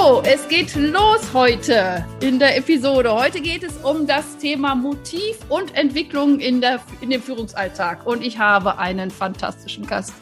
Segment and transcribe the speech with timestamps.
[0.00, 3.12] Es geht los heute in der Episode.
[3.12, 8.06] Heute geht es um das Thema Motiv und Entwicklung in, der, in dem Führungsalltag.
[8.06, 10.14] Und ich habe einen fantastischen Gast.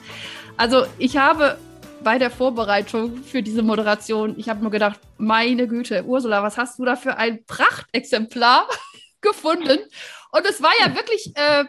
[0.57, 1.59] Also ich habe
[2.03, 6.81] bei der Vorbereitung für diese Moderation, ich habe nur gedacht, meine Güte, Ursula, was hast
[6.81, 8.69] du da für ein Prachtexemplar
[9.21, 9.79] gefunden?
[10.33, 11.65] Und es war ja wirklich, äh,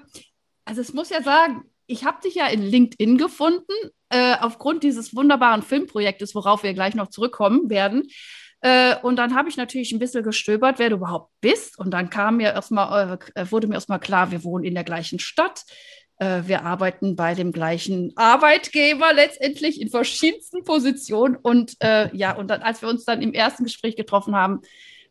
[0.66, 3.74] also es muss ja sagen, ich habe dich ja in LinkedIn gefunden,
[4.10, 8.08] äh, aufgrund dieses wunderbaren Filmprojektes, worauf wir gleich noch zurückkommen werden.
[8.62, 11.80] Äh, und dann habe ich natürlich ein bisschen gestöbert, wer du überhaupt bist.
[11.80, 15.20] Und dann kam mir erstmal, äh, wurde mir erstmal klar, wir wohnen in der gleichen
[15.20, 15.64] Stadt.
[16.18, 21.38] Äh, wir arbeiten bei dem gleichen Arbeitgeber letztendlich in verschiedensten Positionen.
[21.38, 24.62] Und äh, ja, und dann, als wir uns dann im ersten Gespräch getroffen haben,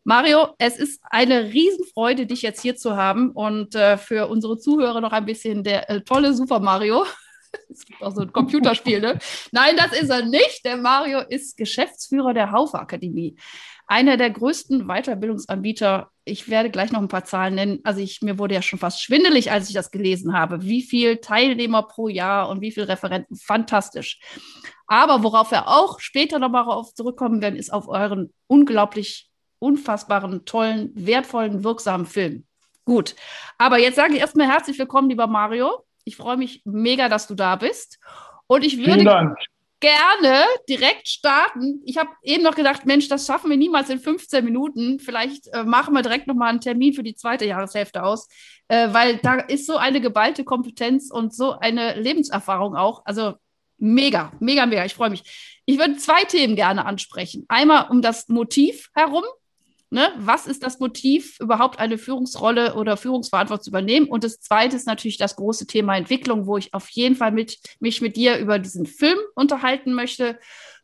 [0.03, 5.01] Mario, es ist eine Riesenfreude, dich jetzt hier zu haben und äh, für unsere Zuhörer
[5.01, 7.05] noch ein bisschen der äh, tolle Super Mario.
[7.69, 9.19] Es gibt auch so ein Computerspiel, ne?
[9.51, 10.65] Nein, das ist er nicht.
[10.65, 13.37] Der Mario ist Geschäftsführer der Haufe Akademie.
[13.87, 16.11] Einer der größten Weiterbildungsanbieter.
[16.25, 17.79] Ich werde gleich noch ein paar Zahlen nennen.
[17.83, 20.63] Also ich, mir wurde ja schon fast schwindelig, als ich das gelesen habe.
[20.63, 23.35] Wie viele Teilnehmer pro Jahr und wie viele Referenten.
[23.35, 24.19] Fantastisch.
[24.87, 31.63] Aber worauf wir auch später nochmal zurückkommen werden, ist auf euren unglaublich unfassbaren, tollen, wertvollen,
[31.63, 32.45] wirksamen Film.
[32.85, 33.15] Gut.
[33.57, 35.85] Aber jetzt sage ich erstmal herzlich willkommen, lieber Mario.
[36.05, 37.99] Ich freue mich mega, dass du da bist.
[38.47, 39.35] Und ich würde
[39.79, 41.81] gerne direkt starten.
[41.85, 44.99] Ich habe eben noch gedacht, Mensch, das schaffen wir niemals in 15 Minuten.
[44.99, 48.27] Vielleicht äh, machen wir direkt nochmal einen Termin für die zweite Jahreshälfte aus,
[48.67, 53.03] äh, weil da ist so eine geballte Kompetenz und so eine Lebenserfahrung auch.
[53.05, 53.35] Also
[53.77, 54.85] mega, mega, mega.
[54.85, 55.23] Ich freue mich.
[55.65, 57.45] Ich würde zwei Themen gerne ansprechen.
[57.47, 59.23] Einmal um das Motiv herum,
[59.91, 60.13] Ne?
[60.17, 64.07] Was ist das Motiv, überhaupt eine Führungsrolle oder Führungsverantwortung zu übernehmen?
[64.07, 67.57] Und das Zweite ist natürlich das große Thema Entwicklung, wo ich auf jeden Fall mit,
[67.79, 70.39] mich mit dir über diesen Film unterhalten möchte.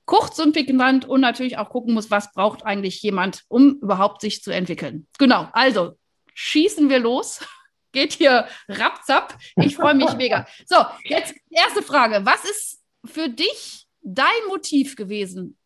[0.05, 4.41] Kurz und prägnant und natürlich auch gucken muss, was braucht eigentlich jemand, um überhaupt sich
[4.41, 5.07] zu entwickeln.
[5.19, 5.93] Genau, also
[6.33, 7.45] schießen wir los.
[7.91, 9.37] Geht hier rapzap.
[9.55, 10.47] Ich freue mich mega.
[10.65, 12.25] So, jetzt erste Frage.
[12.25, 15.57] Was ist für dich dein Motiv gewesen,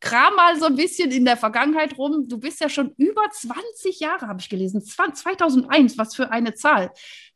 [0.00, 2.26] kram mal so ein bisschen in der Vergangenheit rum.
[2.26, 4.82] Du bist ja schon über 20 Jahre, habe ich gelesen.
[4.82, 6.90] 2001, was für eine Zahl.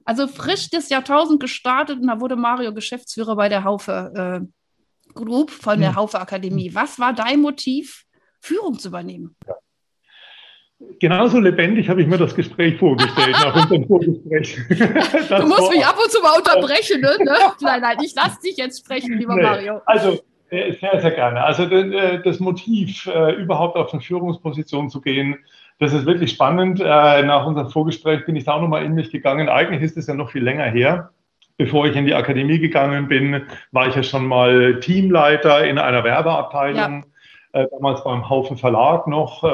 [0.05, 5.51] Also frisch das Jahrtausend gestartet und da wurde Mario Geschäftsführer bei der Haufe äh, Group
[5.51, 5.97] von der hm.
[5.97, 6.75] Haufe Akademie.
[6.75, 8.05] Was war dein Motiv,
[8.41, 9.37] Führung zu übernehmen?
[9.47, 9.55] Ja.
[10.99, 14.59] Genauso lebendig habe ich mir das Gespräch vorgestellt, nach unserem Vorgespräch.
[14.69, 17.17] du musst mich ab und zu mal unterbrechen, ne?
[17.61, 19.43] Nein, nein, ich lasse dich jetzt sprechen, lieber nee.
[19.43, 19.81] Mario.
[19.87, 20.21] Also,
[20.81, 21.45] sehr, sehr gerne.
[21.45, 25.37] Also äh, das Motiv, äh, überhaupt auf eine Führungsposition zu gehen,
[25.79, 26.81] das ist wirklich spannend.
[26.81, 29.49] Äh, nach unserem Vorgespräch bin ich da auch nochmal in mich gegangen.
[29.49, 31.11] Eigentlich ist es ja noch viel länger her.
[31.57, 36.03] Bevor ich in die Akademie gegangen bin, war ich ja schon mal Teamleiter in einer
[36.03, 37.05] Werbeabteilung,
[37.55, 37.67] ja.
[37.67, 39.45] damals beim Haufen Verlag noch.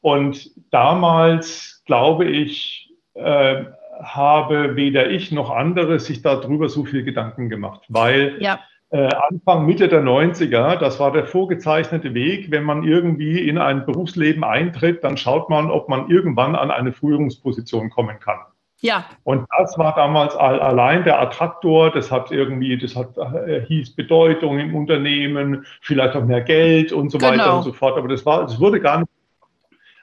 [0.00, 7.82] Und damals, glaube ich, habe weder ich noch andere sich darüber so viel Gedanken gemacht,
[7.88, 8.58] weil ja
[8.90, 12.50] äh, Anfang, Mitte der 90er, das war der vorgezeichnete Weg.
[12.50, 16.92] Wenn man irgendwie in ein Berufsleben eintritt, dann schaut man, ob man irgendwann an eine
[16.92, 18.38] Führungsposition kommen kann.
[18.80, 19.04] Ja.
[19.24, 21.90] Und das war damals allein der Attraktor.
[21.90, 27.10] Das hat irgendwie, das hat, äh, hieß Bedeutung im Unternehmen, vielleicht auch mehr Geld und
[27.10, 27.32] so genau.
[27.32, 27.96] weiter und so fort.
[27.96, 29.10] Aber das war, es wurde gar nicht.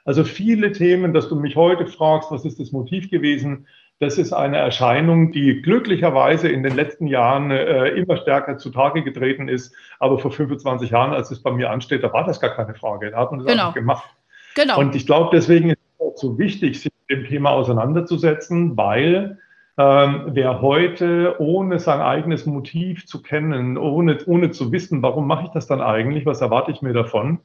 [0.04, 3.66] Also viele Themen, dass du mich heute fragst, was ist das Motiv gewesen?
[4.00, 9.48] Das ist eine Erscheinung, die glücklicherweise in den letzten Jahren äh, immer stärker zutage getreten
[9.48, 9.74] ist.
[9.98, 13.10] Aber vor 25 Jahren, als es bei mir ansteht, da war das gar keine Frage.
[13.10, 13.62] Da hat man das genau.
[13.62, 14.08] einfach gemacht.
[14.54, 14.78] Genau.
[14.78, 19.38] Und ich glaube, deswegen ist es auch so wichtig, sich mit dem Thema auseinanderzusetzen, weil
[19.78, 25.44] ähm, wer heute, ohne sein eigenes Motiv zu kennen, ohne, ohne zu wissen, warum mache
[25.44, 27.38] ich das dann eigentlich, was erwarte ich mir davon,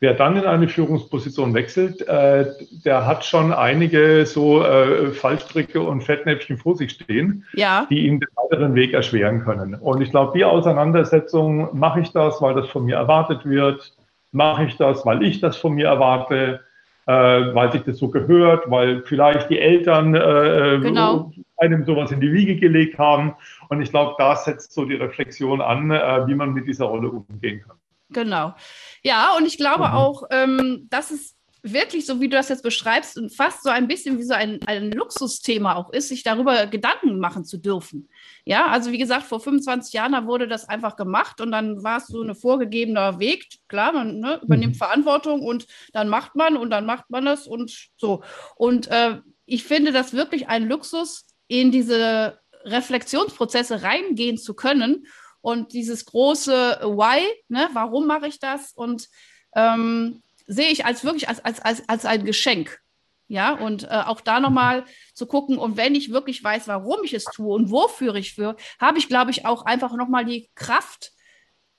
[0.00, 2.52] Wer dann in eine Führungsposition wechselt, äh,
[2.84, 7.86] der hat schon einige so äh, Fallstricke und Fettnäpfchen vor sich stehen, ja.
[7.88, 9.74] die ihm den weiteren Weg erschweren können.
[9.76, 13.96] Und ich glaube, die Auseinandersetzung, mache ich das, weil das von mir erwartet wird?
[14.32, 16.60] Mache ich das, weil ich das von mir erwarte?
[17.06, 21.30] Äh, weil sich das so gehört, weil vielleicht die Eltern äh, genau.
[21.58, 23.34] einem sowas in die Wiege gelegt haben.
[23.68, 27.10] Und ich glaube, da setzt so die Reflexion an, äh, wie man mit dieser Rolle
[27.10, 27.76] umgehen kann.
[28.10, 28.54] Genau.
[29.02, 29.94] Ja, und ich glaube mhm.
[29.94, 31.34] auch, ähm, dass es
[31.64, 34.60] wirklich, so wie du das jetzt beschreibst, und fast so ein bisschen wie so ein,
[34.66, 38.10] ein Luxusthema auch ist, sich darüber Gedanken machen zu dürfen.
[38.44, 41.98] Ja, also wie gesagt, vor 25 Jahren, da wurde das einfach gemacht und dann war
[41.98, 43.46] es so ein vorgegebener Weg.
[43.68, 44.78] Klar, man ne, übernimmt mhm.
[44.78, 48.22] Verantwortung und dann macht man und dann macht man das und so.
[48.56, 55.06] Und äh, ich finde das wirklich ein Luxus, in diese Reflexionsprozesse reingehen zu können
[55.44, 58.72] und dieses große Why, ne, warum mache ich das?
[58.72, 59.08] Und
[59.54, 62.80] ähm, sehe ich als wirklich als, als, als, als ein Geschenk.
[63.28, 67.12] Ja, und äh, auch da nochmal zu gucken, und wenn ich wirklich weiß, warum ich
[67.12, 71.12] es tue und wofür ich für, habe ich, glaube ich, auch einfach nochmal die Kraft,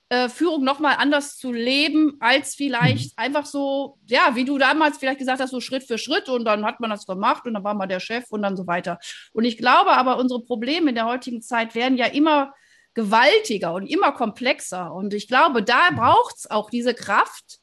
[0.10, 3.24] äh, Führung nochmal anders zu leben, als vielleicht mhm.
[3.24, 6.66] einfach so, ja, wie du damals vielleicht gesagt hast, so Schritt für Schritt und dann
[6.66, 9.00] hat man das gemacht und dann war man der Chef und dann so weiter.
[9.34, 12.54] Und ich glaube aber, unsere Probleme in der heutigen Zeit werden ja immer
[12.96, 14.92] gewaltiger und immer komplexer.
[14.94, 15.98] Und ich glaube, da mhm.
[15.98, 17.60] braucht es auch diese Kraft,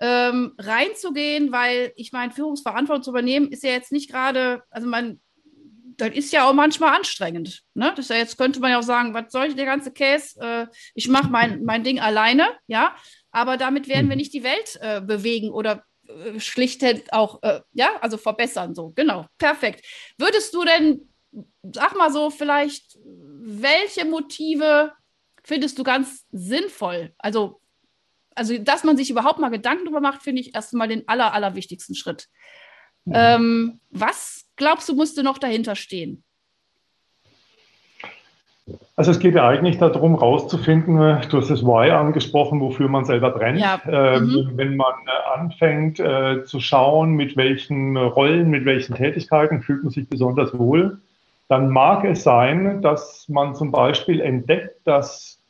[0.00, 5.20] ähm, reinzugehen, weil ich meine, Führungsverantwortung zu übernehmen ist ja jetzt nicht gerade, also man,
[5.96, 7.62] das ist ja auch manchmal anstrengend.
[7.74, 7.92] Ne?
[7.96, 10.38] Das ja jetzt könnte man ja auch sagen, was soll ich der ganze Case?
[10.38, 12.94] Äh, ich mache mein, mein Ding alleine, ja,
[13.30, 14.18] aber damit werden wir hm.
[14.18, 18.90] nicht die Welt äh, bewegen oder äh, schlichtend auch, äh, ja, also verbessern so.
[18.90, 19.86] Genau, perfekt.
[20.18, 21.08] Würdest du denn,
[21.62, 24.92] sag mal so, vielleicht, welche Motive
[25.42, 27.12] findest du ganz sinnvoll?
[27.18, 27.60] Also
[28.36, 31.96] also dass man sich überhaupt mal Gedanken darüber macht, finde ich erstmal den aller, allerwichtigsten
[31.96, 32.28] Schritt.
[33.04, 33.12] Mhm.
[33.16, 36.22] Ähm, was glaubst du, musste noch dahinter stehen?
[38.96, 43.30] Also es geht ja eigentlich darum, rauszufinden, du hast das Why angesprochen, wofür man selber
[43.30, 43.60] brennt.
[43.60, 43.80] Ja.
[43.86, 44.52] Äh, mhm.
[44.54, 49.92] Wenn man äh, anfängt äh, zu schauen, mit welchen Rollen, mit welchen Tätigkeiten fühlt man
[49.92, 51.00] sich besonders wohl,
[51.48, 55.42] dann mag es sein, dass man zum Beispiel entdeckt, dass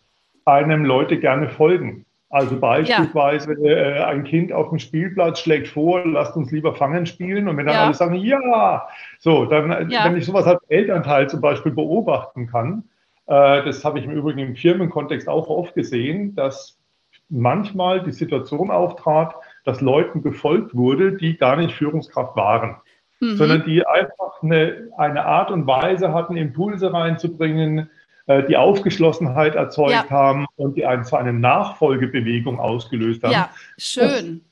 [0.45, 2.07] einem Leute gerne folgen.
[2.29, 3.71] Also beispielsweise ja.
[3.71, 7.67] äh, ein Kind auf dem Spielplatz schlägt vor, lasst uns lieber Fangen spielen und wenn
[7.67, 7.85] dann ja.
[7.85, 8.89] alle sagen, ja,
[9.19, 10.05] so, dann, äh, ja.
[10.05, 12.85] wenn ich sowas als Elternteil zum Beispiel beobachten kann,
[13.27, 16.79] äh, das habe ich im Übrigen im Firmenkontext auch oft gesehen, dass
[17.29, 19.35] manchmal die Situation auftrat,
[19.65, 22.77] dass Leuten gefolgt wurde, die gar nicht Führungskraft waren.
[23.21, 23.37] Mhm.
[23.37, 27.89] sondern die einfach eine, eine Art und Weise hatten, Impulse reinzubringen,
[28.27, 30.11] äh, die Aufgeschlossenheit erzeugt ja.
[30.11, 33.33] haben und die einfach eine Nachfolgebewegung ausgelöst haben.
[33.33, 34.43] Ja, schön.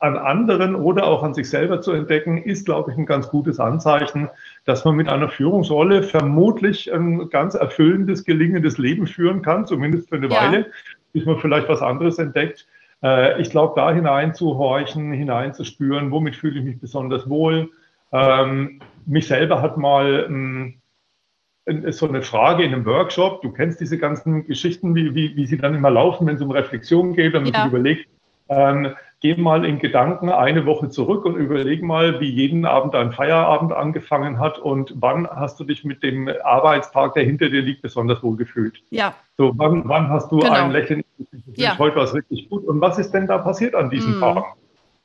[0.00, 3.60] an anderen oder auch an sich selber zu entdecken, ist, glaube ich, ein ganz gutes
[3.60, 4.28] Anzeichen,
[4.64, 10.16] dass man mit einer Führungsrolle vermutlich ein ganz erfüllendes, gelingendes Leben führen kann, zumindest für
[10.16, 10.40] eine ja.
[10.40, 10.66] Weile,
[11.12, 12.66] bis man vielleicht was anderes entdeckt.
[13.02, 17.70] Äh, ich glaube, da hineinzuhorchen, hineinzuspüren, womit fühle ich mich besonders wohl.
[18.12, 20.80] Ähm, mich selber hat mal hm,
[21.68, 23.42] ist so eine Frage in einem Workshop.
[23.42, 26.50] Du kennst diese ganzen Geschichten, wie, wie, wie sie dann immer laufen, wenn es um
[26.50, 27.62] Reflexion geht und man ja.
[27.62, 28.08] sich überlegt,
[28.48, 33.12] ähm, geh mal in Gedanken eine Woche zurück und überleg mal, wie jeden Abend dein
[33.12, 37.82] Feierabend angefangen hat und wann hast du dich mit dem Arbeitstag, der hinter dir liegt,
[37.82, 38.82] besonders wohl gefühlt.
[38.90, 39.14] Ja.
[39.36, 40.52] So, wann, wann hast du genau.
[40.52, 41.04] ein Lächeln?
[41.54, 41.76] Ja.
[41.78, 42.64] Heute war es richtig gut.
[42.66, 44.20] Und was ist denn da passiert an diesen mm.
[44.20, 44.44] Tagen?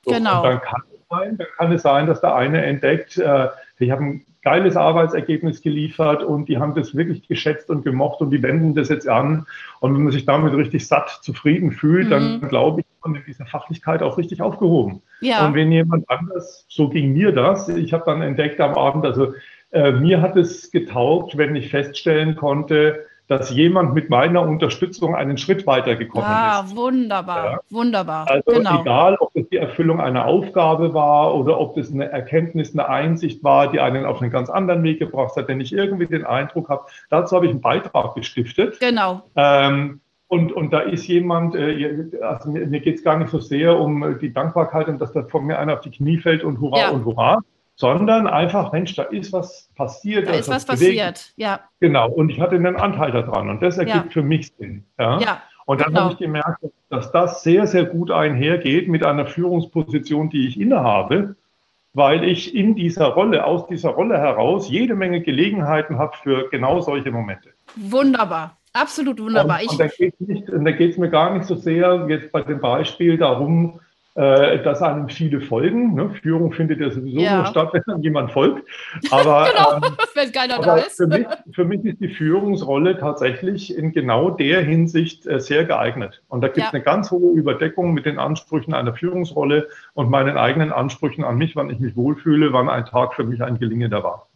[0.05, 0.37] So, genau.
[0.37, 0.81] Und dann kann
[1.13, 3.47] sein, dann kann es sein, dass der eine entdeckt, äh,
[3.79, 8.29] ich habe ein geiles Arbeitsergebnis geliefert und die haben das wirklich geschätzt und gemocht und
[8.29, 9.45] die wenden das jetzt an.
[9.79, 12.09] Und wenn man sich damit richtig satt, zufrieden fühlt, mhm.
[12.09, 15.01] dann glaube ich, man in dieser Fachlichkeit auch richtig aufgehoben.
[15.21, 15.45] Ja.
[15.45, 19.33] Und wenn jemand anders, so ging mir das, ich habe dann entdeckt am Abend, also
[19.71, 23.05] äh, mir hat es getaugt, wenn ich feststellen konnte,
[23.37, 26.75] dass jemand mit meiner Unterstützung einen Schritt weitergekommen ah, ist.
[26.75, 27.59] Wunderbar, ja.
[27.69, 28.29] wunderbar.
[28.29, 28.81] Also genau.
[28.81, 33.43] egal, ob es die Erfüllung einer Aufgabe war oder ob das eine Erkenntnis, eine Einsicht
[33.43, 36.69] war, die einen auf einen ganz anderen Weg gebracht hat, wenn ich irgendwie den Eindruck
[36.69, 38.79] habe, dazu habe ich einen Beitrag gestiftet.
[38.79, 39.23] Genau.
[39.35, 43.39] Ähm, und, und da ist jemand, äh, also mir, mir geht es gar nicht so
[43.39, 46.59] sehr um die Dankbarkeit und dass da von mir einer auf die Knie fällt und
[46.59, 46.89] hurra ja.
[46.89, 47.39] und hurra,
[47.75, 50.27] sondern einfach, Mensch, da ist was passiert.
[50.27, 51.59] Da ist was passiert, ja.
[51.79, 54.11] Genau, und ich hatte einen Anteil daran und das ergibt ja.
[54.11, 54.85] für mich Sinn.
[54.99, 55.19] Ja.
[55.19, 56.01] ja und dann genau.
[56.01, 61.35] habe ich gemerkt, dass das sehr, sehr gut einhergeht mit einer Führungsposition, die ich innehabe,
[61.93, 66.81] weil ich in dieser Rolle, aus dieser Rolle heraus jede Menge Gelegenheiten habe für genau
[66.81, 67.49] solche Momente.
[67.75, 68.57] Wunderbar.
[68.73, 69.61] Absolut wunderbar.
[69.61, 73.79] Und, und da geht es mir gar nicht so sehr jetzt bei dem Beispiel darum,
[74.15, 75.95] dass einem viele folgen.
[75.95, 76.11] Ne?
[76.21, 77.37] Führung findet ja sowieso ja.
[77.37, 78.67] nur statt, wenn einem jemand folgt.
[79.09, 79.47] Aber,
[79.79, 80.97] genau, ähm, wenn keiner da ist.
[80.97, 86.21] Für mich, für mich, ist die Führungsrolle tatsächlich in genau der Hinsicht äh, sehr geeignet.
[86.27, 86.69] Und da gibt es ja.
[86.71, 91.55] eine ganz hohe Überdeckung mit den Ansprüchen einer Führungsrolle und meinen eigenen Ansprüchen an mich,
[91.55, 94.27] wann ich mich wohlfühle, wann ein Tag für mich ein gelingender war.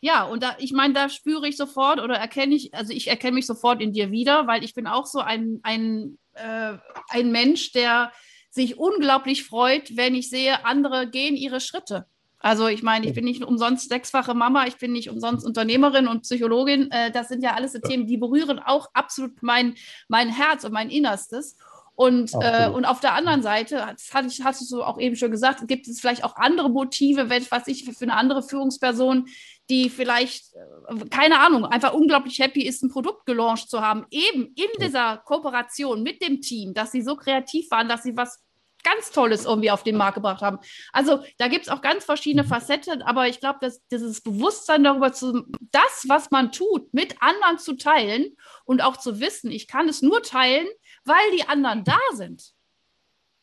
[0.00, 3.34] Ja, und da, ich meine, da spüre ich sofort oder erkenne ich, also ich erkenne
[3.34, 6.74] mich sofort in dir wieder, weil ich bin auch so ein, ein äh,
[7.08, 8.12] ein Mensch, der
[8.54, 12.06] sich unglaublich freut, wenn ich sehe, andere gehen ihre Schritte.
[12.38, 16.22] Also ich meine, ich bin nicht umsonst sechsfache Mama, ich bin nicht umsonst Unternehmerin und
[16.22, 16.90] Psychologin.
[16.90, 19.74] Äh, das sind ja alles so Themen, die berühren auch absolut mein,
[20.08, 21.56] mein Herz und mein Innerstes.
[21.96, 25.30] Und, äh, und auf der anderen Seite, das hatte ich, hast du auch eben schon
[25.30, 29.26] gesagt, gibt es vielleicht auch andere Motive, was ich für eine andere Führungsperson,
[29.70, 34.52] die vielleicht, äh, keine Ahnung, einfach unglaublich happy ist, ein Produkt gelauncht zu haben, eben
[34.54, 38.43] in dieser Kooperation mit dem Team, dass sie so kreativ waren, dass sie was
[38.84, 40.58] ganz Tolles irgendwie auf den Markt gebracht haben.
[40.92, 42.48] Also da gibt es auch ganz verschiedene mhm.
[42.48, 47.58] Facetten, aber ich glaube, dass dieses Bewusstsein darüber zu, das, was man tut, mit anderen
[47.58, 50.68] zu teilen und auch zu wissen, ich kann es nur teilen,
[51.04, 52.54] weil die anderen da sind.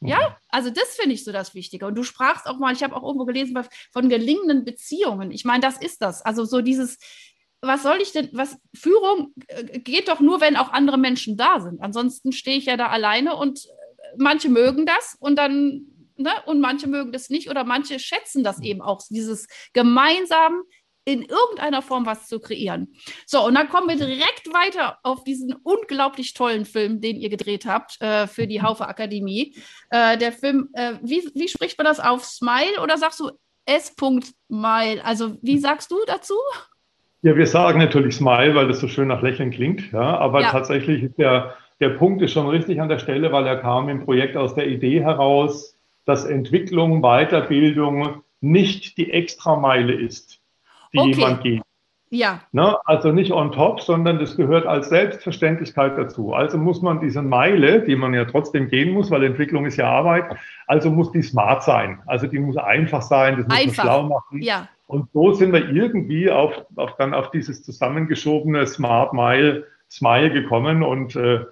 [0.04, 0.36] Ja, mhm.
[0.50, 1.86] also das finde ich so das Wichtige.
[1.86, 3.58] Und du sprachst auch mal, ich habe auch irgendwo gelesen
[3.92, 5.32] von gelingenden Beziehungen.
[5.32, 6.24] Ich meine, das ist das.
[6.24, 6.98] Also so dieses,
[7.62, 11.60] was soll ich denn, was Führung äh, geht doch nur, wenn auch andere Menschen da
[11.60, 11.82] sind.
[11.82, 13.68] Ansonsten stehe ich ja da alleine und
[14.18, 15.86] manche mögen das und dann,
[16.18, 20.64] ne, und manche mögen das nicht oder manche schätzen das eben auch, dieses gemeinsam
[21.04, 22.94] in irgendeiner Form was zu kreieren.
[23.26, 27.66] So, und dann kommen wir direkt weiter auf diesen unglaublich tollen Film, den ihr gedreht
[27.66, 29.56] habt äh, für die Haufe Akademie.
[29.90, 32.24] Äh, der Film, äh, wie, wie spricht man das auf?
[32.24, 33.32] Smile oder sagst du
[33.66, 35.04] S.Mile?
[35.04, 36.36] Also, wie sagst du dazu?
[37.24, 39.92] Ja, wir sagen natürlich Smile, weil das so schön nach Lächeln klingt.
[39.92, 40.52] Ja, aber ja.
[40.52, 44.06] tatsächlich ist der, der Punkt ist schon richtig an der Stelle, weil er kam im
[44.06, 50.42] Projekt aus der Idee heraus, dass Entwicklung, Weiterbildung nicht die Extrameile ist
[50.94, 51.10] die okay.
[51.12, 51.62] jemand geht.
[52.14, 52.42] Ja.
[52.52, 52.78] Ne?
[52.86, 56.34] Also nicht on top, sondern das gehört als Selbstverständlichkeit dazu.
[56.34, 59.90] Also muss man diese Meile, die man ja trotzdem gehen muss, weil Entwicklung ist ja
[59.90, 60.26] Arbeit,
[60.68, 62.00] also muss die smart sein.
[62.08, 63.84] Also die muss einfach sein, das muss einfach.
[63.84, 64.42] man schlau machen.
[64.42, 64.68] Ja.
[64.88, 70.84] Und so sind wir irgendwie auf, auf dann auf dieses zusammengeschobene Smart Mile, Smile gekommen
[70.84, 71.46] und äh,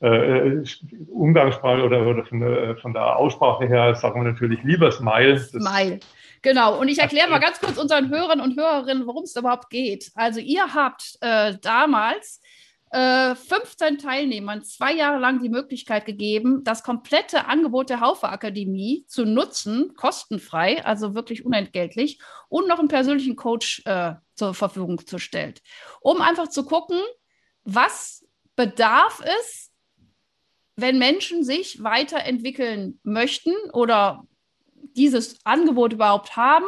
[0.00, 0.62] äh,
[1.08, 5.38] Umgangssprache oder, oder von, der, von, der, Aussprache her sagen wir natürlich lieber Smile.
[5.38, 6.00] Smile.
[6.42, 10.10] Genau, und ich erkläre mal ganz kurz unseren Hörern und Hörerinnen, worum es überhaupt geht.
[10.14, 12.40] Also ihr habt äh, damals
[12.94, 19.04] äh, 15 Teilnehmern zwei Jahre lang die Möglichkeit gegeben, das komplette Angebot der Haufe Akademie
[19.08, 25.18] zu nutzen, kostenfrei, also wirklich unentgeltlich, und noch einen persönlichen Coach äh, zur Verfügung zu
[25.18, 25.54] stellen,
[26.02, 27.00] um einfach zu gucken,
[27.64, 28.24] was
[28.54, 29.72] bedarf es,
[30.76, 34.24] wenn Menschen sich weiterentwickeln möchten oder
[34.96, 36.66] dieses Angebot überhaupt haben.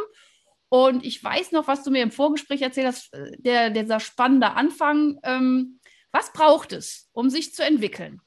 [0.68, 4.52] Und ich weiß noch, was du mir im Vorgespräch erzählt hast, äh, der, dieser spannende
[4.52, 5.18] Anfang.
[5.22, 5.80] Ähm,
[6.12, 8.20] was braucht es, um sich zu entwickeln?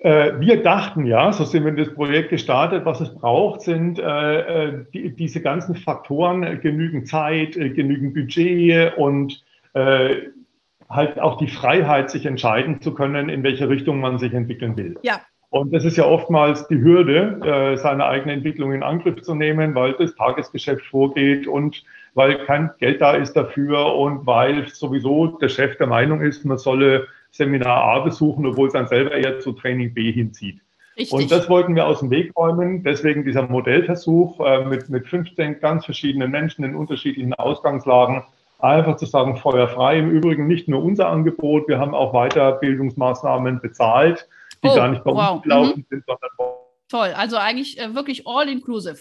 [0.00, 3.98] Äh, wir dachten ja, so sind wir in das Projekt gestartet, was es braucht, sind
[3.98, 10.28] äh, äh die, diese ganzen Faktoren, genügend Zeit, äh, genügend Budget und äh,
[10.88, 14.98] halt auch die Freiheit, sich entscheiden zu können, in welche Richtung man sich entwickeln will.
[15.02, 15.20] Ja.
[15.50, 19.74] Und das ist ja oftmals die Hürde, äh, seine eigene Entwicklung in Angriff zu nehmen,
[19.74, 25.48] weil das Tagesgeschäft vorgeht und weil kein Geld da ist dafür und weil sowieso der
[25.48, 29.52] Chef der Meinung ist, man solle Seminar A besuchen, obwohl es dann selber eher zu
[29.52, 30.60] Training B hinzieht.
[30.96, 31.12] Richtig.
[31.12, 32.82] Und das wollten wir aus dem Weg räumen.
[32.82, 38.22] Deswegen dieser Modellversuch äh, mit, mit 15 ganz verschiedenen Menschen in unterschiedlichen Ausgangslagen.
[38.58, 39.98] Einfach zu sagen, feuerfrei.
[39.98, 44.26] Im Übrigen nicht nur unser Angebot, wir haben auch Weiterbildungsmaßnahmen bezahlt
[44.62, 45.34] die oh, gar nicht bei wow.
[45.34, 45.86] uns gelaufen mhm.
[45.90, 46.30] sind, sondern
[46.88, 49.00] Toll, also eigentlich äh, wirklich all inclusive.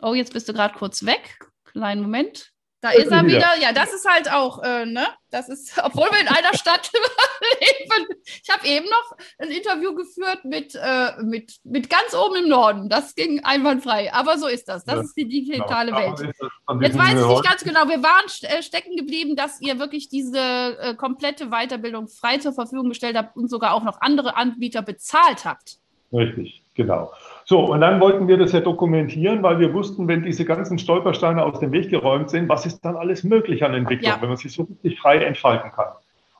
[0.00, 1.38] Oh, jetzt bist du gerade kurz weg.
[1.64, 2.52] Kleinen Moment.
[2.80, 3.58] Da ist er wieder.
[3.60, 5.06] Ja, das ist halt auch, äh, ne?
[5.30, 6.90] Das ist, obwohl wir in einer Stadt
[7.60, 8.06] leben.
[8.42, 12.88] Ich habe eben noch ein Interview geführt mit, äh, mit, mit ganz oben im Norden.
[12.88, 14.12] Das ging einwandfrei.
[14.12, 14.84] Aber so ist das.
[14.84, 16.18] Das ja, ist die digitale genau.
[16.18, 16.34] Welt.
[16.80, 17.88] Jetzt weiß ich nicht ganz genau.
[17.88, 22.90] Wir waren äh, stecken geblieben, dass ihr wirklich diese äh, komplette Weiterbildung frei zur Verfügung
[22.90, 25.78] gestellt habt und sogar auch noch andere Anbieter bezahlt habt.
[26.12, 27.12] Richtig, genau.
[27.44, 31.44] So, und dann wollten wir das ja dokumentieren, weil wir wussten, wenn diese ganzen Stolpersteine
[31.44, 34.22] aus dem Weg geräumt sind, was ist dann alles möglich an Entwicklung, ja.
[34.22, 35.88] wenn man sich so richtig frei entfalten kann.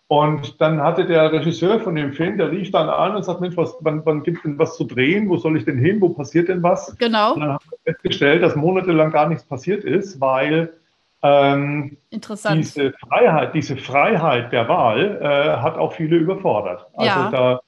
[0.07, 3.59] Und dann hatte der Regisseur von dem Film, der rief dann an und sagt, Mensch,
[3.59, 5.29] was, wann, wann gibt es denn was zu drehen?
[5.29, 6.01] Wo soll ich denn hin?
[6.01, 6.97] Wo passiert denn was?
[6.97, 7.35] Genau.
[7.35, 10.73] Und dann haben wir festgestellt, dass monatelang gar nichts passiert ist, weil
[11.23, 12.59] ähm, Interessant.
[12.59, 16.87] diese Freiheit, diese Freiheit der Wahl äh, hat auch viele überfordert.
[16.95, 17.31] Also ja.
[17.31, 17.61] da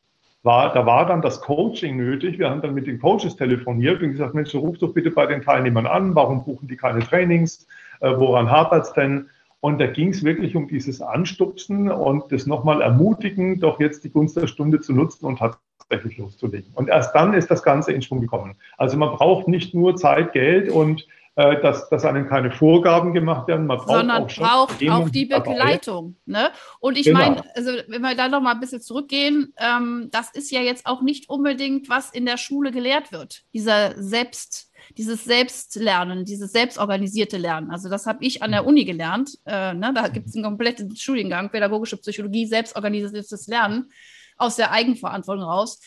[0.43, 2.39] war, da war dann das Coaching nötig.
[2.39, 5.43] Wir haben dann mit den Coaches telefoniert und gesagt, Mensch, ruf doch bitte bei den
[5.43, 7.67] Teilnehmern an, warum buchen die keine Trainings,
[8.01, 9.29] äh, woran hapert es denn?
[9.61, 14.11] Und da ging es wirklich um dieses Anstupsen und das nochmal ermutigen, doch jetzt die
[14.11, 16.73] Gunst der Stunde zu nutzen und tatsächlich loszulegen.
[16.75, 18.55] Und erst dann ist das Ganze in Schwung gekommen.
[18.79, 21.07] Also man braucht nicht nur Zeit, Geld und
[21.37, 23.67] dass, dass einem keine Vorgaben gemacht werden.
[23.67, 26.17] Man braucht Sondern auch braucht auch die Begleitung.
[26.27, 26.51] Ne?
[26.81, 27.21] Und ich genau.
[27.21, 30.87] meine, also wenn wir da noch mal ein bisschen zurückgehen, ähm, das ist ja jetzt
[30.87, 33.43] auch nicht unbedingt, was in der Schule gelehrt wird.
[33.55, 37.71] Dieser Selbst, dieses Selbstlernen, dieses selbstorganisierte Lernen.
[37.71, 39.39] Also das habe ich an der Uni gelernt.
[39.47, 39.93] Äh, ne?
[39.95, 43.91] Da gibt es einen kompletten Studiengang, pädagogische Psychologie, selbstorganisiertes Lernen
[44.37, 45.81] aus der Eigenverantwortung raus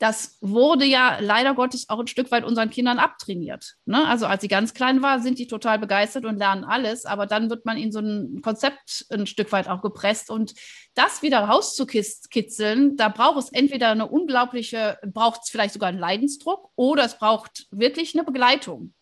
[0.00, 3.76] das wurde ja leider Gottes auch ein Stück weit unseren Kindern abtrainiert.
[3.84, 4.08] Ne?
[4.08, 7.50] Also als sie ganz klein war, sind die total begeistert und lernen alles, aber dann
[7.50, 10.54] wird man in so ein Konzept ein Stück weit auch gepresst und
[10.94, 16.70] das wieder rauszukitzeln, da braucht es entweder eine unglaubliche, braucht es vielleicht sogar einen Leidensdruck
[16.76, 18.94] oder es braucht wirklich eine Begleitung.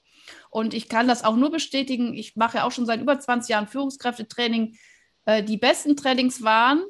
[0.51, 3.51] Und ich kann das auch nur bestätigen, ich mache ja auch schon seit über 20
[3.51, 4.77] Jahren Führungskräftetraining.
[5.27, 6.83] Äh, die besten Trainings waren,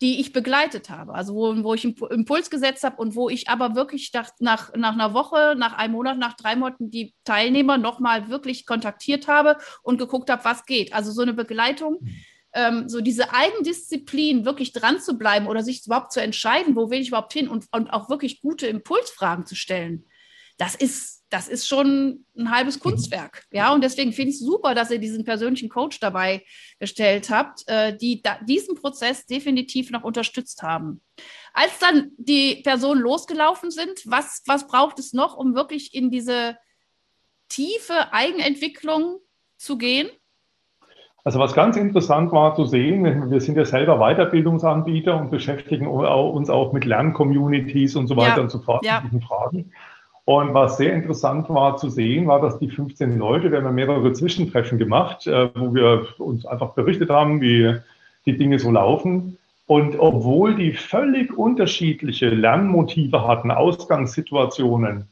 [0.00, 3.48] die ich begleitet habe, also wo, wo ich einen Impuls gesetzt habe und wo ich
[3.48, 7.78] aber wirklich nach, nach, nach einer Woche, nach einem Monat, nach drei Monaten die Teilnehmer
[7.78, 10.92] nochmal wirklich kontaktiert habe und geguckt habe, was geht.
[10.92, 12.16] Also so eine Begleitung, mhm.
[12.52, 17.00] ähm, so diese Eigendisziplin, wirklich dran zu bleiben oder sich überhaupt zu entscheiden, wo will
[17.00, 20.04] ich überhaupt hin und, und auch wirklich gute Impulsfragen zu stellen
[20.58, 22.82] das ist, das ist schon ein halbes mhm.
[22.82, 23.44] Kunstwerk.
[23.50, 26.44] Ja, und deswegen finde ich es super, dass ihr diesen persönlichen Coach dabei
[26.78, 31.02] gestellt habt, äh, die diesen Prozess definitiv noch unterstützt haben.
[31.52, 36.56] Als dann die Personen losgelaufen sind, was, was braucht es noch, um wirklich in diese
[37.48, 39.18] tiefe Eigenentwicklung
[39.56, 40.08] zu gehen?
[41.24, 46.48] Also was ganz interessant war zu sehen, wir sind ja selber Weiterbildungsanbieter und beschäftigen uns
[46.48, 49.00] auch mit Lerncommunities und so weiter ja, und so fort ja.
[49.00, 49.72] mit diesen Fragen.
[50.26, 53.70] Und was sehr interessant war zu sehen, war, dass die 15 Leute, wir haben ja
[53.70, 57.76] mehrere Zwischentreffen gemacht, äh, wo wir uns einfach berichtet haben, wie
[58.26, 59.38] die Dinge so laufen.
[59.68, 65.06] Und obwohl die völlig unterschiedliche Lernmotive hatten, Ausgangssituationen,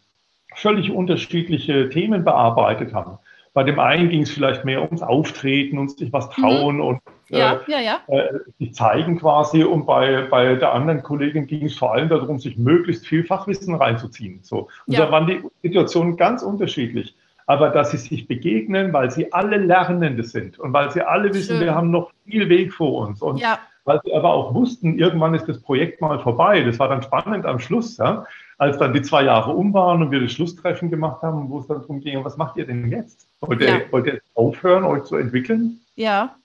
[0.57, 3.19] völlig unterschiedliche Themen bearbeitet haben,
[3.53, 6.43] bei dem einen ging es vielleicht mehr ums Auftreten und sich was mhm.
[6.43, 6.83] trauen mhm.
[6.83, 8.01] und ja, äh, ja, ja.
[8.07, 9.65] Äh, sich zeigen quasi.
[9.65, 13.75] Und bei, bei der anderen Kollegin ging es vor allem darum, sich möglichst viel Fachwissen
[13.75, 14.41] reinzuziehen.
[14.43, 14.69] So.
[14.87, 15.07] Und ja.
[15.07, 17.15] da waren die Situationen ganz unterschiedlich.
[17.47, 21.57] Aber dass sie sich begegnen, weil sie alle Lernende sind und weil sie alle wissen,
[21.57, 21.61] Schön.
[21.61, 23.21] wir haben noch viel Weg vor uns.
[23.21, 23.59] Und ja.
[23.85, 26.63] weil sie aber auch wussten, irgendwann ist das Projekt mal vorbei.
[26.63, 27.99] Das war dann spannend am Schluss.
[27.99, 28.25] Ja?
[28.59, 31.67] als dann die zwei Jahre um waren und wir das Schlusstreffen gemacht haben, wo es
[31.67, 33.27] dann darum ging, was macht ihr denn jetzt?
[33.41, 33.81] Wollt ihr, ja.
[33.91, 35.81] wollt ihr aufhören, euch zu entwickeln?
[35.97, 36.37] Ja.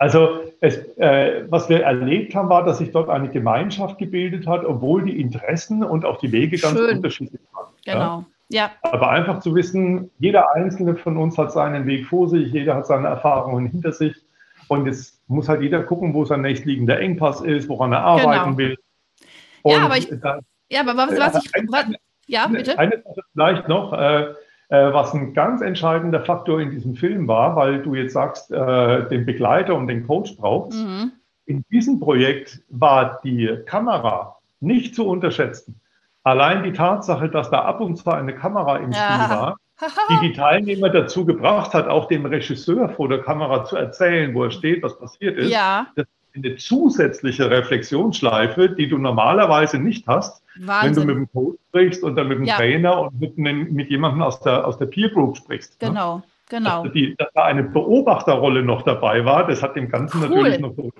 [0.00, 4.64] Also es, äh, was wir erlebt haben, war, dass sich dort eine Gemeinschaft gebildet hat,
[4.64, 6.96] obwohl die Interessen und auch die Wege ganz Schön.
[6.96, 7.66] unterschiedlich waren.
[7.84, 8.24] Genau.
[8.48, 8.70] Ja.
[8.80, 12.86] Aber einfach zu wissen, jeder einzelne von uns hat seinen Weg vor sich, jeder hat
[12.86, 14.16] seine Erfahrungen hinter sich.
[14.68, 18.56] Und es muss halt jeder gucken, wo sein nächstliegender Engpass ist, woran er arbeiten genau.
[18.56, 18.76] will.
[19.60, 21.52] Und ja, aber ich, da, ja, aber was, was ich.
[21.68, 21.84] Was,
[22.26, 22.78] ja, bitte.
[22.78, 24.34] Eine Sache vielleicht noch, äh, äh,
[24.76, 29.26] was ein ganz entscheidender Faktor in diesem Film war, weil du jetzt sagst, äh, den
[29.26, 30.78] Begleiter und den Coach brauchst.
[30.78, 31.12] Mhm.
[31.46, 35.80] In diesem Projekt war die Kamera nicht zu unterschätzen.
[36.22, 38.98] Allein die Tatsache, dass da ab und zu eine Kamera im ja.
[38.98, 39.56] Spiel war,
[40.10, 44.44] die die Teilnehmer dazu gebracht hat, auch dem Regisseur vor der Kamera zu erzählen, wo
[44.44, 45.88] er steht, was passiert ist, ja.
[45.96, 50.84] das eine zusätzliche Reflexionsschleife, die du normalerweise nicht hast, Wahnsinn.
[50.84, 52.56] wenn du mit dem Coach sprichst und dann mit dem ja.
[52.56, 55.80] Trainer und mit, mit jemandem aus der, aus der Peer Group sprichst.
[55.80, 55.88] Ne?
[55.88, 56.22] Genau, ne?
[56.48, 56.84] genau.
[56.84, 60.28] Dass, die, dass, da eine Beobachterrolle noch dabei war, das hat dem Ganzen cool.
[60.28, 60.90] natürlich noch so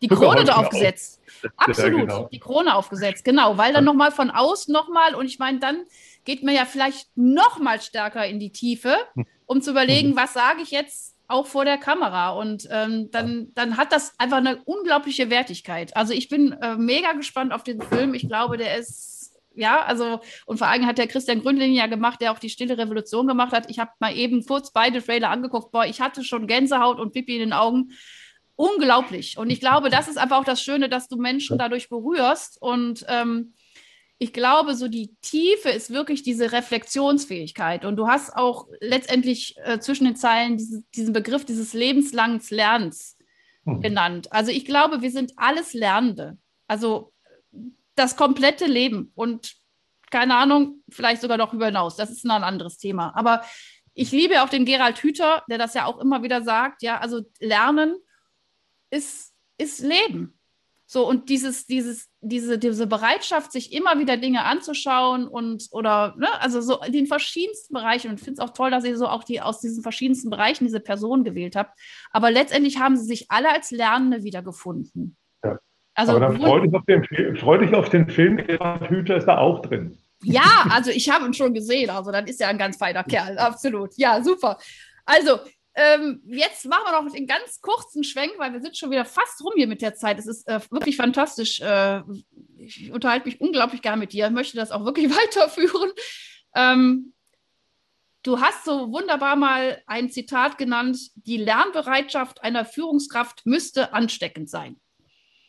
[0.00, 1.20] die Krone aufgesetzt.
[1.56, 2.28] Absolut, ja, genau.
[2.30, 5.84] die Krone aufgesetzt, genau, weil dann nochmal von außen nochmal und ich meine, dann
[6.24, 9.26] geht man ja vielleicht nochmal stärker in die Tiefe, hm.
[9.46, 10.16] um zu überlegen, mhm.
[10.16, 12.30] was sage ich jetzt auch vor der Kamera.
[12.30, 15.96] Und ähm, dann, dann hat das einfach eine unglaubliche Wertigkeit.
[15.96, 18.14] Also ich bin äh, mega gespannt auf den Film.
[18.14, 22.20] Ich glaube, der ist, ja, also, und vor allem hat der Christian Gründling ja gemacht,
[22.20, 23.70] der auch die Stille Revolution gemacht hat.
[23.70, 25.72] Ich habe mal eben kurz beide Trailer angeguckt.
[25.72, 27.92] Boah, ich hatte schon Gänsehaut und Pipi in den Augen.
[28.56, 29.36] Unglaublich.
[29.36, 33.04] Und ich glaube, das ist einfach auch das Schöne, dass du Menschen dadurch berührst und
[33.08, 33.52] ähm,
[34.18, 37.84] ich glaube, so die Tiefe ist wirklich diese Reflexionsfähigkeit.
[37.84, 43.18] Und du hast auch letztendlich äh, zwischen den Zeilen diese, diesen Begriff dieses lebenslangen Lernens
[43.64, 43.80] hm.
[43.80, 44.32] genannt.
[44.32, 46.38] Also ich glaube, wir sind alles Lernende.
[46.68, 47.12] Also
[47.96, 49.56] das komplette Leben und
[50.10, 51.96] keine Ahnung, vielleicht sogar noch über hinaus.
[51.96, 53.12] Das ist noch ein anderes Thema.
[53.16, 53.42] Aber
[53.94, 56.82] ich liebe auch den Gerald Hüther, der das ja auch immer wieder sagt.
[56.82, 57.96] Ja, also Lernen
[58.90, 60.33] ist, ist Leben.
[60.94, 66.28] So, und dieses, dieses, diese, diese Bereitschaft, sich immer wieder Dinge anzuschauen und oder, ne,
[66.38, 68.10] also so in den verschiedensten Bereichen.
[68.10, 70.66] Und ich finde es auch toll, dass ihr so auch die aus diesen verschiedensten Bereichen
[70.66, 71.76] diese Person gewählt habt.
[72.12, 75.16] Aber letztendlich haben sie sich alle als Lernende wiedergefunden.
[75.42, 75.58] Ja.
[75.94, 79.26] Also, Aber dann freu dich, auf den, freu dich auf den Film, Gerhard Hüther ist
[79.26, 79.98] da auch drin.
[80.22, 81.90] Ja, also ich habe ihn schon gesehen.
[81.90, 83.96] Also dann ist er ein ganz feiner Kerl, absolut.
[83.96, 84.58] Ja, super.
[85.04, 85.40] Also
[85.76, 89.42] ähm, jetzt machen wir noch den ganz kurzen Schwenk, weil wir sind schon wieder fast
[89.42, 90.18] rum hier mit der Zeit.
[90.18, 91.60] Es ist äh, wirklich fantastisch.
[91.60, 92.02] Äh,
[92.58, 95.90] ich unterhalte mich unglaublich gern mit dir, möchte das auch wirklich weiterführen.
[96.54, 97.14] Ähm,
[98.22, 104.80] du hast so wunderbar mal ein Zitat genannt, die Lernbereitschaft einer Führungskraft müsste ansteckend sein.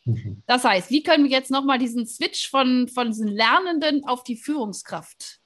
[0.06, 0.42] Mhm.
[0.46, 4.36] Das heißt, wie können wir jetzt nochmal diesen Switch von, von diesen Lernenden auf die
[4.36, 5.40] Führungskraft.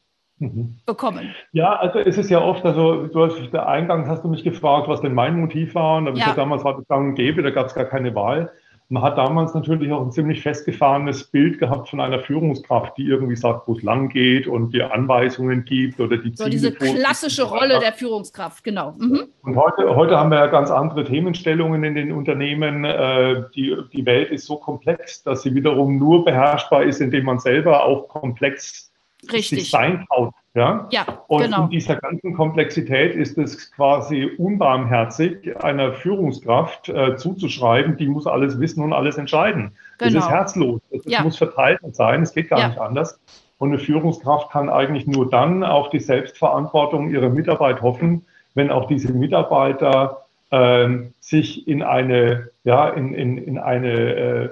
[0.87, 1.35] Bekommen?
[1.53, 5.01] Ja, also es ist ja oft, also du hast, eingangs hast du mich gefragt, was
[5.01, 5.99] denn mein Motiv war.
[5.99, 6.33] Und da ja.
[6.35, 8.51] damals war das gang und gäbe, da gab es gar keine Wahl.
[8.93, 13.37] Man hat damals natürlich auch ein ziemlich festgefahrenes Bild gehabt von einer Führungskraft, die irgendwie
[13.37, 16.51] sagt, wo es lang geht und die Anweisungen gibt oder die so Ziele.
[16.51, 18.97] diese klassische Rolle der Führungskraft, genau.
[18.99, 19.29] Mhm.
[19.43, 22.85] Und heute, heute haben wir ja ganz andere Themenstellungen in den Unternehmen.
[22.85, 27.39] Äh, die, die Welt ist so komplex, dass sie wiederum nur beherrschbar ist, indem man
[27.39, 28.90] selber auch komplex.
[29.31, 30.33] Sich sein traut.
[30.55, 30.89] Ja?
[30.91, 31.65] ja, und genau.
[31.65, 38.59] in dieser ganzen Komplexität ist es quasi unbarmherzig, einer Führungskraft äh, zuzuschreiben, die muss alles
[38.59, 39.77] wissen und alles entscheiden.
[39.99, 40.13] Genau.
[40.13, 40.81] Das ist herzlos.
[40.91, 41.23] Es ja.
[41.23, 42.69] muss verteilt sein, es geht gar ja.
[42.69, 43.21] nicht anders.
[43.59, 48.89] Und eine Führungskraft kann eigentlich nur dann auf die Selbstverantwortung ihrer Mitarbeit hoffen, wenn auch
[48.89, 50.89] diese Mitarbeiter äh,
[51.21, 54.49] sich in eine, ja, in, in, in eine äh,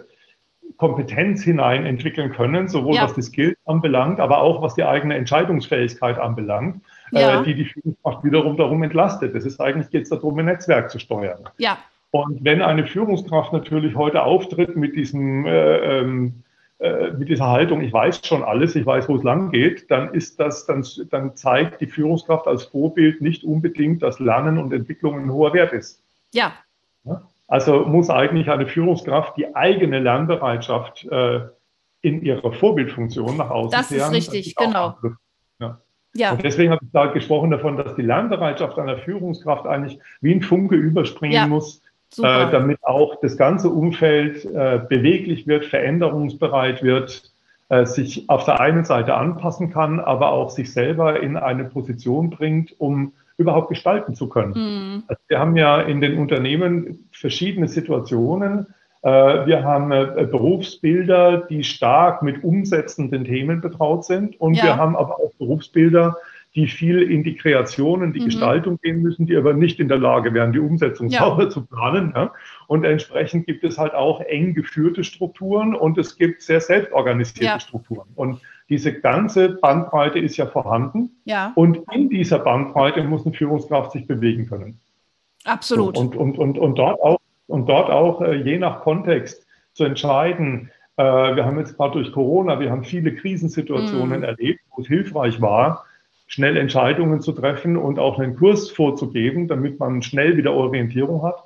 [0.79, 3.03] Kompetenz hinein entwickeln können, sowohl ja.
[3.03, 7.41] was die Skills anbelangt, aber auch was die eigene Entscheidungsfähigkeit anbelangt, äh, ja.
[7.41, 9.35] äh, die die Führungskraft wiederum darum entlastet.
[9.35, 11.41] Es ist eigentlich geht es darum, ein Netzwerk zu steuern.
[11.59, 11.79] Ja.
[12.13, 16.43] Und wenn eine Führungskraft natürlich heute auftritt mit diesem äh, ähm,
[16.79, 20.15] äh, mit dieser Haltung, ich weiß schon alles, ich weiß, wo es lang geht, dann
[20.15, 25.19] ist das, dann, dann zeigt die Führungskraft als Vorbild nicht unbedingt, dass Lernen und Entwicklung
[25.19, 26.01] ein hoher Wert ist.
[26.33, 26.53] Ja.
[27.03, 27.23] ja?
[27.49, 31.41] Also muss eigentlich eine Führungskraft die eigene Lernbereitschaft äh,
[32.03, 34.97] in ihrer Vorbildfunktion nach außen Das ist richtig, genau.
[35.59, 35.81] Ja.
[36.15, 36.33] ja.
[36.33, 40.43] Und deswegen habe ich da gesprochen davon, dass die Lernbereitschaft einer Führungskraft eigentlich wie ein
[40.43, 41.47] Funke überspringen ja.
[41.47, 41.83] muss,
[42.19, 47.33] äh, damit auch das ganze Umfeld äh, beweglich wird, veränderungsbereit wird,
[47.71, 52.29] äh, sich auf der einen Seite anpassen kann, aber auch sich selber in eine Position
[52.29, 54.53] bringt, um überhaupt gestalten zu können.
[54.55, 55.03] Mhm.
[55.07, 58.67] Also wir haben ja in den Unternehmen verschiedene Situationen.
[59.03, 59.11] Äh,
[59.47, 64.39] wir haben äh, Berufsbilder, die stark mit umsetzenden Themen betraut sind.
[64.41, 64.65] Und ja.
[64.65, 66.17] wir haben aber auch Berufsbilder,
[66.55, 68.25] die viel in die Kreation, in die mhm.
[68.25, 71.21] Gestaltung gehen müssen, die aber nicht in der Lage wären, die Umsetzung ja.
[71.21, 72.13] sauber zu planen.
[72.17, 72.33] Ja?
[72.67, 77.61] Und entsprechend gibt es halt auch eng geführte Strukturen und es gibt sehr selbstorganisierte ja.
[77.61, 78.09] Strukturen.
[78.17, 81.11] Und diese ganze Bandbreite ist ja vorhanden.
[81.25, 81.53] Ja.
[81.55, 84.79] Und in dieser Bandbreite muss eine Führungskraft sich bewegen können.
[85.45, 85.97] Absolut.
[85.97, 89.85] So, und, und, und, und dort auch, und dort auch äh, je nach Kontext zu
[89.85, 94.25] entscheiden, äh, wir haben jetzt gerade durch Corona, wir haben viele Krisensituationen mm.
[94.25, 95.87] erlebt, wo es hilfreich war,
[96.27, 101.43] schnell Entscheidungen zu treffen und auch einen Kurs vorzugeben, damit man schnell wieder Orientierung hat.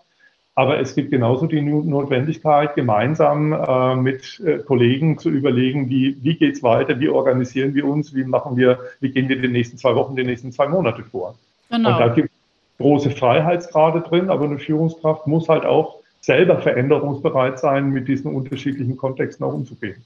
[0.54, 6.36] Aber es gibt genauso die Notwendigkeit, gemeinsam äh, mit äh, Kollegen zu überlegen, wie, wie
[6.36, 9.78] geht es weiter, wie organisieren wir uns, wie machen wir, wie gehen wir die nächsten
[9.78, 11.36] zwei Wochen, die nächsten zwei Monate vor.
[11.70, 11.92] Genau.
[11.92, 17.58] Und da gibt es große Freiheitsgrade drin, aber eine Führungskraft muss halt auch selber veränderungsbereit
[17.58, 20.04] sein, mit diesen unterschiedlichen Kontexten auch umzugehen.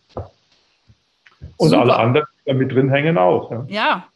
[1.56, 1.82] Und Super.
[1.82, 3.50] alle anderen, die da mit drin hängen, auch.
[3.50, 4.06] Ja, ja.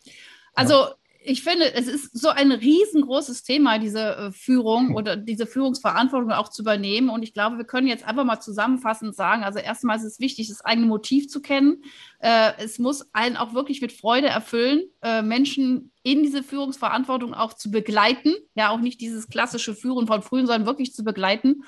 [0.54, 0.86] also
[1.30, 4.96] ich finde, es ist so ein riesengroßes Thema, diese äh, Führung hm.
[4.96, 7.08] oder diese Führungsverantwortung auch zu übernehmen.
[7.08, 10.48] Und ich glaube, wir können jetzt einfach mal zusammenfassend sagen, also erstmal ist es wichtig,
[10.48, 11.84] das eigene Motiv zu kennen.
[12.18, 17.54] Äh, es muss einen auch wirklich mit Freude erfüllen, äh, Menschen in diese Führungsverantwortung auch
[17.54, 18.34] zu begleiten.
[18.54, 21.62] Ja, auch nicht dieses klassische Führen von frühen, sondern wirklich zu begleiten.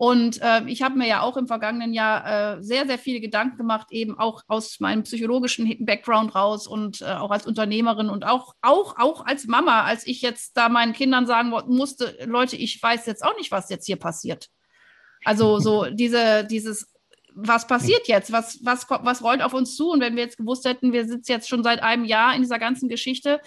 [0.00, 3.58] Und äh, ich habe mir ja auch im vergangenen Jahr äh, sehr, sehr viele Gedanken
[3.58, 8.54] gemacht, eben auch aus meinem psychologischen Background raus und äh, auch als Unternehmerin und auch,
[8.62, 13.04] auch, auch als Mama, als ich jetzt da meinen Kindern sagen musste, Leute, ich weiß
[13.04, 14.48] jetzt auch nicht, was jetzt hier passiert.
[15.26, 16.94] Also so diese, dieses,
[17.34, 18.32] was passiert jetzt?
[18.32, 19.90] Was, was, was rollt auf uns zu?
[19.90, 22.58] Und wenn wir jetzt gewusst hätten, wir sitzen jetzt schon seit einem Jahr in dieser
[22.58, 23.38] ganzen Geschichte,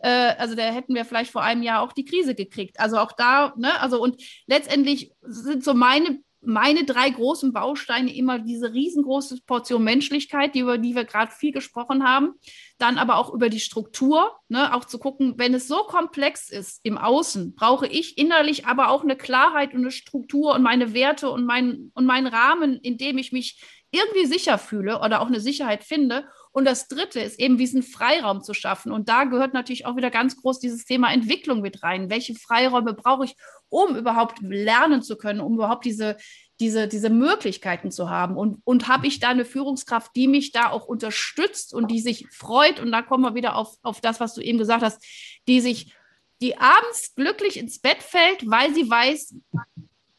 [0.00, 2.80] äh, also da hätten wir vielleicht vor einem Jahr auch die Krise gekriegt.
[2.80, 8.38] Also auch da, ne, also und letztendlich sind so meine meine drei großen Bausteine immer
[8.38, 12.34] diese riesengroße Portion Menschlichkeit, die, über die wir gerade viel gesprochen haben.
[12.78, 16.80] Dann aber auch über die Struktur, ne, auch zu gucken, wenn es so komplex ist
[16.82, 21.30] im Außen, brauche ich innerlich aber auch eine Klarheit und eine Struktur und meine Werte
[21.30, 25.40] und, mein, und meinen Rahmen, in dem ich mich irgendwie sicher fühle oder auch eine
[25.40, 26.26] Sicherheit finde,
[26.56, 28.92] Und das Dritte ist eben diesen Freiraum zu schaffen.
[28.92, 32.10] Und da gehört natürlich auch wieder ganz groß dieses Thema Entwicklung mit rein.
[32.10, 33.34] Welche Freiräume brauche ich,
[33.68, 36.16] um überhaupt lernen zu können, um überhaupt diese,
[36.60, 38.36] diese, diese Möglichkeiten zu haben?
[38.36, 42.28] Und, und habe ich da eine Führungskraft, die mich da auch unterstützt und die sich
[42.30, 42.78] freut?
[42.78, 45.04] Und da kommen wir wieder auf, auf das, was du eben gesagt hast,
[45.48, 45.92] die sich,
[46.40, 49.34] die abends glücklich ins Bett fällt, weil sie weiß,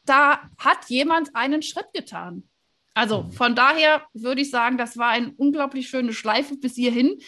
[0.04, 2.44] da hat jemand einen Schritt getan.
[2.96, 3.32] Also mhm.
[3.32, 7.20] von daher würde ich sagen, das war eine unglaublich schöne Schleife bis hierhin.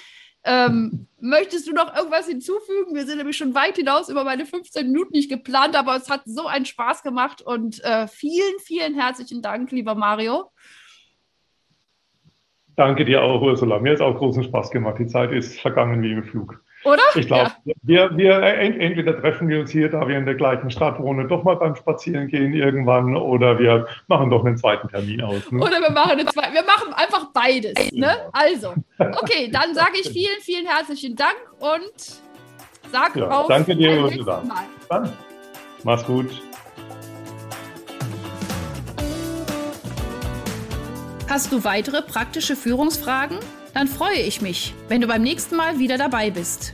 [0.44, 2.96] Ähm, möchtest du noch irgendwas hinzufügen?
[2.96, 6.22] Wir sind nämlich schon weit hinaus über meine 15 Minuten nicht geplant, aber es hat
[6.26, 10.52] so einen Spaß gemacht und äh, vielen, vielen herzlichen Dank, lieber Mario.
[12.78, 13.80] Danke dir auch, Ursula.
[13.80, 15.00] Mir hat es auch großen Spaß gemacht.
[15.00, 16.64] Die Zeit ist vergangen wie im Flug.
[16.88, 17.04] Oder?
[17.16, 17.74] Ich glaube, ja.
[17.84, 21.44] wir, wir, entweder treffen wir uns hier, da wir in der gleichen Stadt wohnen, doch
[21.44, 25.52] mal beim Spazierengehen irgendwann oder wir machen doch einen zweiten Termin aus.
[25.52, 25.62] Ne?
[25.62, 27.92] Oder wir machen, eine zweite, wir machen einfach beides.
[27.92, 28.16] Ne?
[28.32, 32.22] Also, okay, dann sage ich vielen, vielen herzlichen Dank und
[32.92, 34.44] sage ja, auf Danke dir, Ursula.
[34.90, 35.12] Dann,
[35.84, 36.30] mach's gut.
[41.30, 43.40] Hast du weitere praktische Führungsfragen?
[43.74, 46.74] Dann freue ich mich, wenn du beim nächsten Mal wieder dabei bist.